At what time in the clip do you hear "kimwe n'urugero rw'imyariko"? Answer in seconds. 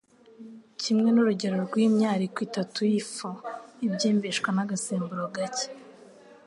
0.81-2.37